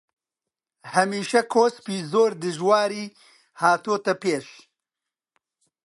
[0.93, 3.05] هەمیشە کۆسپی زۆر دژواری
[3.61, 4.47] هاتۆتە پێش